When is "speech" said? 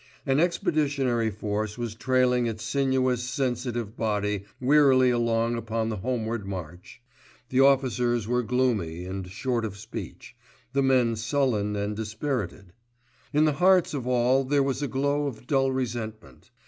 9.77-10.35